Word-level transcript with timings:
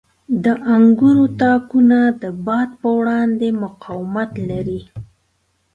•د 0.43 0.45
انګورو 0.75 1.25
تاکونه 1.39 1.99
د 2.21 2.23
باد 2.45 2.69
په 2.81 2.89
وړاندې 2.99 3.47
مقاومت 3.63 4.31
لري. 4.49 4.81